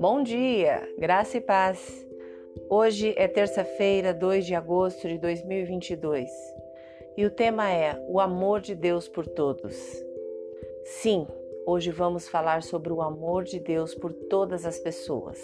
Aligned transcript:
Bom 0.00 0.22
dia, 0.24 0.88
graça 0.98 1.38
e 1.38 1.40
paz. 1.40 2.06
Hoje 2.68 3.14
é 3.16 3.28
terça-feira, 3.28 4.12
2 4.12 4.46
de 4.46 4.54
agosto 4.54 5.06
de 5.06 5.18
2022 5.18 6.30
e 7.16 7.24
o 7.24 7.30
tema 7.30 7.70
é 7.70 8.02
o 8.08 8.18
amor 8.18 8.60
de 8.60 8.74
Deus 8.74 9.06
por 9.06 9.26
todos. 9.26 9.76
Sim, 10.84 11.26
hoje 11.66 11.90
vamos 11.90 12.28
falar 12.28 12.62
sobre 12.62 12.92
o 12.92 13.00
amor 13.00 13.44
de 13.44 13.60
Deus 13.60 13.94
por 13.94 14.12
todas 14.12 14.66
as 14.66 14.80
pessoas. 14.80 15.38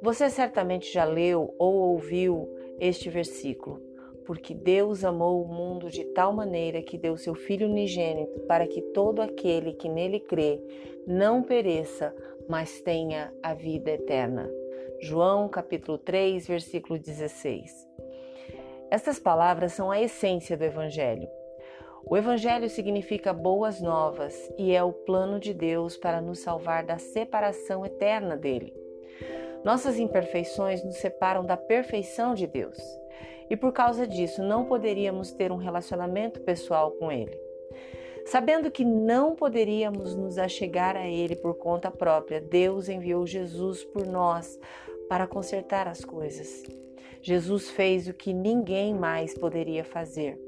Você 0.00 0.30
certamente 0.30 0.92
já 0.92 1.04
leu 1.04 1.54
ou 1.58 1.74
ouviu 1.74 2.48
este 2.80 3.10
versículo. 3.10 3.87
Porque 4.28 4.52
Deus 4.52 5.04
amou 5.04 5.42
o 5.42 5.48
mundo 5.48 5.88
de 5.88 6.04
tal 6.04 6.34
maneira 6.34 6.82
que 6.82 6.98
deu 6.98 7.16
seu 7.16 7.34
Filho 7.34 7.66
unigênito 7.66 8.40
para 8.40 8.66
que 8.66 8.82
todo 8.82 9.22
aquele 9.22 9.72
que 9.72 9.88
nele 9.88 10.20
crê 10.20 10.60
não 11.06 11.42
pereça, 11.42 12.14
mas 12.46 12.78
tenha 12.82 13.32
a 13.42 13.54
vida 13.54 13.90
eterna. 13.90 14.46
João 15.00 15.48
capítulo 15.48 15.96
3, 15.96 16.46
versículo 16.46 16.98
16. 16.98 17.88
Estas 18.90 19.18
palavras 19.18 19.72
são 19.72 19.90
a 19.90 19.98
essência 19.98 20.58
do 20.58 20.64
Evangelho. 20.64 21.26
O 22.04 22.14
Evangelho 22.14 22.68
significa 22.68 23.32
boas 23.32 23.80
novas 23.80 24.52
e 24.58 24.74
é 24.74 24.82
o 24.82 24.92
plano 24.92 25.40
de 25.40 25.54
Deus 25.54 25.96
para 25.96 26.20
nos 26.20 26.40
salvar 26.40 26.84
da 26.84 26.98
separação 26.98 27.86
eterna 27.86 28.36
dele. 28.36 28.74
Nossas 29.64 29.98
imperfeições 29.98 30.84
nos 30.84 30.96
separam 30.96 31.46
da 31.46 31.56
perfeição 31.56 32.34
de 32.34 32.46
Deus 32.46 32.76
e 33.50 33.56
por 33.56 33.72
causa 33.72 34.06
disso 34.06 34.42
não 34.42 34.64
poderíamos 34.64 35.32
ter 35.32 35.50
um 35.50 35.56
relacionamento 35.56 36.40
pessoal 36.40 36.90
com 36.92 37.10
Ele. 37.10 37.38
Sabendo 38.26 38.70
que 38.70 38.84
não 38.84 39.34
poderíamos 39.34 40.14
nos 40.14 40.36
achegar 40.36 40.96
a 40.96 41.06
Ele 41.06 41.34
por 41.34 41.54
conta 41.54 41.90
própria, 41.90 42.40
Deus 42.40 42.88
enviou 42.88 43.26
Jesus 43.26 43.84
por 43.84 44.06
nós 44.06 44.58
para 45.08 45.26
consertar 45.26 45.88
as 45.88 46.04
coisas. 46.04 46.62
Jesus 47.22 47.70
fez 47.70 48.06
o 48.06 48.12
que 48.12 48.34
ninguém 48.34 48.94
mais 48.94 49.32
poderia 49.34 49.82
fazer. 49.82 50.38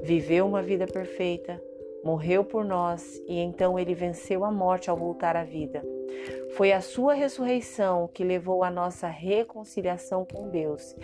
Viveu 0.00 0.46
uma 0.46 0.60
vida 0.60 0.86
perfeita, 0.86 1.62
morreu 2.02 2.44
por 2.44 2.64
nós 2.64 3.22
e 3.28 3.38
então 3.38 3.78
ele 3.78 3.94
venceu 3.94 4.44
a 4.44 4.50
morte 4.50 4.90
ao 4.90 4.96
voltar 4.96 5.36
à 5.36 5.44
vida. 5.44 5.82
Foi 6.50 6.72
a 6.72 6.80
sua 6.80 7.14
ressurreição 7.14 8.08
que 8.12 8.22
levou 8.22 8.62
a 8.62 8.70
nossa 8.70 9.08
reconciliação 9.08 10.24
com 10.24 10.48
Deus, 10.48 10.94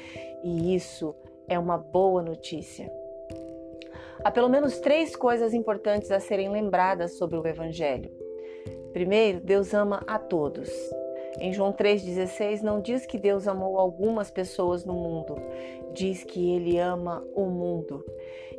e 0.45 0.75
isso 0.75 1.15
é 1.49 1.59
uma 1.59 1.77
boa 1.77 2.23
notícia. 2.23 2.91
Há 4.23 4.31
pelo 4.31 4.49
menos 4.49 4.79
três 4.79 5.17
coisas 5.17 5.55
importantes 5.55 6.11
a 6.11 6.21
serem 6.21 6.51
lembradas 6.51 7.17
sobre 7.17 7.37
o 7.37 7.47
Evangelho. 7.47 8.11
Primeiro, 8.93 9.41
Deus 9.41 9.73
ama 9.73 10.05
a 10.07 10.19
todos. 10.19 10.71
Em 11.39 11.53
João 11.53 11.73
3,16 11.73 12.61
não 12.61 12.81
diz 12.81 13.07
que 13.07 13.17
Deus 13.17 13.49
amou 13.49 13.79
algumas 13.79 14.31
pessoas 14.31 14.85
no 14.85 14.93
mundo, 14.93 15.37
diz 15.95 16.23
que 16.23 16.53
Ele 16.53 16.79
ama 16.79 17.25
o 17.35 17.47
mundo. 17.47 18.05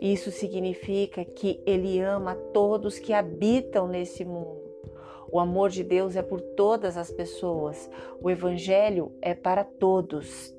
Isso 0.01 0.31
significa 0.31 1.23
que 1.23 1.61
Ele 1.65 1.99
ama 1.99 2.33
todos 2.33 2.97
que 2.97 3.13
habitam 3.13 3.87
nesse 3.87 4.25
mundo. 4.25 4.70
O 5.31 5.39
amor 5.39 5.69
de 5.69 5.83
Deus 5.83 6.15
é 6.15 6.21
por 6.21 6.41
todas 6.41 6.97
as 6.97 7.09
pessoas. 7.09 7.89
O 8.21 8.29
Evangelho 8.29 9.13
é 9.21 9.33
para 9.33 9.63
todos. 9.63 10.53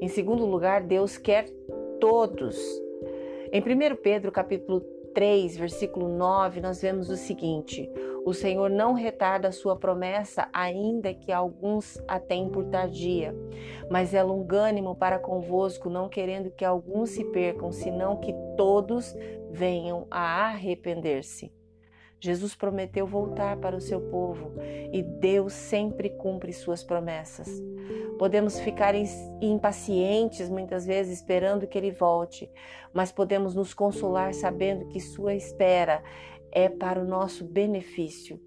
Em 0.00 0.08
segundo 0.08 0.46
lugar, 0.46 0.82
Deus 0.82 1.18
quer 1.18 1.46
todos. 2.00 2.56
Em 3.52 3.60
1 3.60 3.96
Pedro 3.96 4.32
capítulo 4.32 4.80
3, 5.14 5.56
versículo 5.56 6.08
9, 6.08 6.60
nós 6.60 6.80
vemos 6.80 7.10
o 7.10 7.16
seguinte: 7.16 7.90
O 8.24 8.32
Senhor 8.32 8.70
não 8.70 8.94
retarda 8.94 9.48
a 9.48 9.52
sua 9.52 9.76
promessa, 9.76 10.48
ainda 10.52 11.12
que 11.12 11.32
alguns 11.32 12.02
a 12.06 12.18
tenham 12.18 12.48
por 12.48 12.64
tardia, 12.66 13.34
mas 13.90 14.14
é 14.14 14.22
longânimo 14.22 14.94
para 14.94 15.18
convosco, 15.18 15.90
não 15.90 16.08
querendo 16.08 16.50
que 16.50 16.64
alguns 16.64 17.10
se 17.10 17.24
percam, 17.24 17.72
senão 17.72 18.16
que 18.16 18.34
todos 18.56 19.14
venham 19.50 20.06
a 20.10 20.46
arrepender-se. 20.46 21.57
Jesus 22.20 22.54
prometeu 22.54 23.06
voltar 23.06 23.56
para 23.58 23.76
o 23.76 23.80
seu 23.80 24.00
povo 24.00 24.52
e 24.92 25.02
Deus 25.02 25.52
sempre 25.52 26.10
cumpre 26.10 26.52
suas 26.52 26.82
promessas. 26.82 27.48
Podemos 28.18 28.58
ficar 28.58 28.94
impacientes 29.40 30.48
muitas 30.48 30.84
vezes 30.84 31.18
esperando 31.18 31.66
que 31.66 31.78
ele 31.78 31.92
volte, 31.92 32.50
mas 32.92 33.12
podemos 33.12 33.54
nos 33.54 33.72
consolar 33.72 34.34
sabendo 34.34 34.88
que 34.88 35.00
sua 35.00 35.34
espera 35.34 36.02
é 36.50 36.68
para 36.68 37.00
o 37.00 37.04
nosso 37.04 37.44
benefício. 37.44 38.40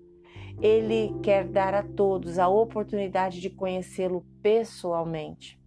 Ele 0.61 1.15
quer 1.23 1.47
dar 1.47 1.73
a 1.73 1.81
todos 1.81 2.37
a 2.37 2.47
oportunidade 2.47 3.39
de 3.39 3.49
conhecê-lo 3.49 4.25
pessoalmente. 4.41 5.59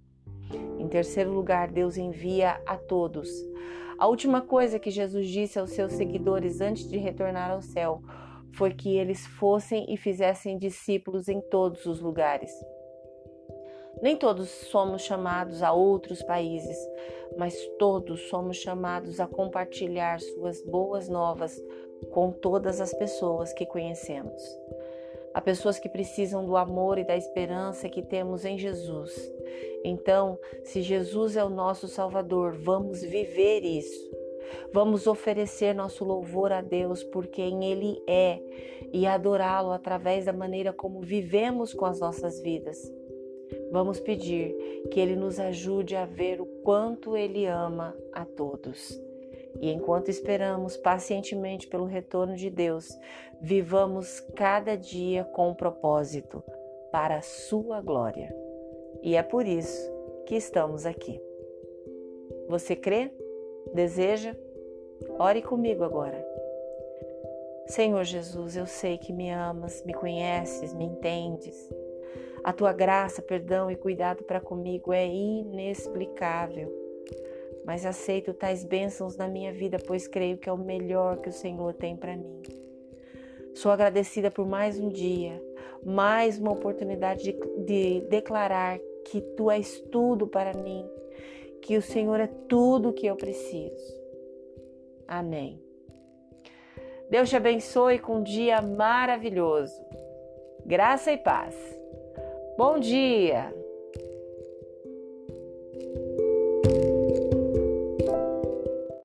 Em 0.78 0.86
terceiro 0.88 1.32
lugar, 1.32 1.70
Deus 1.70 1.96
envia 1.96 2.60
a 2.66 2.76
todos. 2.76 3.28
A 3.98 4.06
última 4.06 4.40
coisa 4.40 4.78
que 4.78 4.90
Jesus 4.90 5.28
disse 5.28 5.58
aos 5.58 5.70
seus 5.70 5.92
seguidores 5.92 6.60
antes 6.60 6.88
de 6.88 6.98
retornar 6.98 7.50
ao 7.50 7.62
céu 7.62 8.02
foi 8.52 8.72
que 8.72 8.96
eles 8.96 9.26
fossem 9.26 9.92
e 9.92 9.96
fizessem 9.96 10.58
discípulos 10.58 11.28
em 11.28 11.40
todos 11.40 11.86
os 11.86 12.00
lugares. 12.00 12.50
Nem 14.02 14.16
todos 14.16 14.48
somos 14.48 15.02
chamados 15.02 15.62
a 15.62 15.72
outros 15.72 16.22
países, 16.22 16.76
mas 17.38 17.54
todos 17.78 18.28
somos 18.28 18.56
chamados 18.56 19.20
a 19.20 19.26
compartilhar 19.26 20.20
suas 20.20 20.62
boas 20.62 21.08
novas 21.08 21.56
com 22.12 22.30
todas 22.30 22.80
as 22.80 22.92
pessoas 22.92 23.52
que 23.52 23.64
conhecemos. 23.64 24.42
Há 25.34 25.40
pessoas 25.40 25.80
que 25.80 25.88
precisam 25.88 26.46
do 26.46 26.56
amor 26.56 26.96
e 26.96 27.04
da 27.04 27.16
esperança 27.16 27.88
que 27.88 28.00
temos 28.00 28.44
em 28.44 28.56
Jesus. 28.56 29.12
Então, 29.84 30.38
se 30.62 30.80
Jesus 30.80 31.36
é 31.36 31.44
o 31.44 31.50
nosso 31.50 31.88
Salvador, 31.88 32.52
vamos 32.52 33.02
viver 33.02 33.64
isso. 33.64 34.10
Vamos 34.72 35.06
oferecer 35.06 35.74
nosso 35.74 36.04
louvor 36.04 36.52
a 36.52 36.60
Deus 36.60 37.02
por 37.02 37.26
quem 37.26 37.64
Ele 37.64 38.00
é 38.06 38.40
e 38.92 39.06
adorá-lo 39.06 39.72
através 39.72 40.26
da 40.26 40.32
maneira 40.32 40.72
como 40.72 41.00
vivemos 41.00 41.74
com 41.74 41.84
as 41.84 41.98
nossas 41.98 42.40
vidas. 42.40 42.80
Vamos 43.72 43.98
pedir 43.98 44.54
que 44.90 45.00
Ele 45.00 45.16
nos 45.16 45.40
ajude 45.40 45.96
a 45.96 46.06
ver 46.06 46.40
o 46.40 46.46
quanto 46.62 47.16
Ele 47.16 47.46
ama 47.46 47.96
a 48.12 48.24
todos. 48.24 49.00
E 49.60 49.70
enquanto 49.70 50.08
esperamos 50.08 50.76
pacientemente 50.76 51.66
pelo 51.66 51.84
retorno 51.84 52.34
de 52.36 52.50
Deus, 52.50 52.88
vivamos 53.40 54.20
cada 54.34 54.76
dia 54.76 55.24
com 55.24 55.50
um 55.50 55.54
propósito 55.54 56.42
para 56.90 57.16
a 57.16 57.22
Sua 57.22 57.80
glória. 57.80 58.34
E 59.02 59.16
é 59.16 59.22
por 59.22 59.46
isso 59.46 59.92
que 60.26 60.34
estamos 60.34 60.86
aqui. 60.86 61.20
Você 62.48 62.74
crê? 62.74 63.10
Deseja? 63.72 64.36
Ore 65.18 65.42
comigo 65.42 65.84
agora. 65.84 66.24
Senhor 67.66 68.04
Jesus, 68.04 68.56
eu 68.56 68.66
sei 68.66 68.98
que 68.98 69.12
me 69.12 69.30
amas, 69.30 69.82
me 69.84 69.94
conheces, 69.94 70.74
me 70.74 70.84
entendes. 70.84 71.56
A 72.42 72.52
tua 72.52 72.72
graça, 72.72 73.22
perdão 73.22 73.70
e 73.70 73.76
cuidado 73.76 74.22
para 74.24 74.40
comigo 74.40 74.92
é 74.92 75.06
inexplicável 75.06 76.83
mas 77.64 77.86
aceito 77.86 78.34
tais 78.34 78.64
bênçãos 78.64 79.16
na 79.16 79.26
minha 79.26 79.52
vida, 79.52 79.78
pois 79.86 80.06
creio 80.06 80.36
que 80.36 80.48
é 80.48 80.52
o 80.52 80.58
melhor 80.58 81.18
que 81.18 81.28
o 81.28 81.32
Senhor 81.32 81.72
tem 81.74 81.96
para 81.96 82.16
mim. 82.16 82.42
Sou 83.54 83.70
agradecida 83.70 84.30
por 84.30 84.46
mais 84.46 84.78
um 84.78 84.88
dia, 84.88 85.40
mais 85.84 86.38
uma 86.38 86.52
oportunidade 86.52 87.22
de, 87.24 87.64
de 87.64 88.00
declarar 88.08 88.78
que 89.06 89.20
Tu 89.20 89.50
és 89.50 89.80
tudo 89.92 90.26
para 90.26 90.52
mim, 90.54 90.84
que 91.62 91.76
o 91.76 91.82
Senhor 91.82 92.20
é 92.20 92.26
tudo 92.26 92.90
o 92.90 92.92
que 92.92 93.06
eu 93.06 93.16
preciso. 93.16 93.94
Amém. 95.06 95.62
Deus 97.10 97.28
te 97.28 97.36
abençoe 97.36 97.98
com 97.98 98.16
um 98.16 98.22
dia 98.22 98.60
maravilhoso. 98.60 99.80
Graça 100.66 101.12
e 101.12 101.18
paz. 101.18 101.54
Bom 102.56 102.78
dia! 102.78 103.63